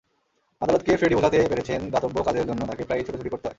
[0.61, 3.49] আদালতকে ফ্রেডি বোঝাতে পেরেছেন দাতব্য কাজের জন্য তাঁকে প্রায়ই ছোটাছুটি করতে হয়।